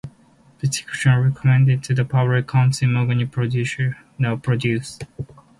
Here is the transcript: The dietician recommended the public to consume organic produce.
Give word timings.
The 0.61 0.67
dietician 0.67 1.23
recommended 1.25 1.83
the 1.83 2.03
public 2.03 2.47
to 2.47 2.51
consume 2.51 2.97
organic 2.97 3.29
produce. 3.31 4.99